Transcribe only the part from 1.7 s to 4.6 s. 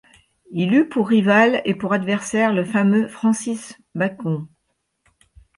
pour adversaire le fameux Francis Bacon.